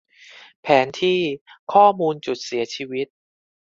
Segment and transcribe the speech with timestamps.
[0.61, 1.19] แผนที่
[1.73, 3.07] ข้อมูลจุดเสียชีวิต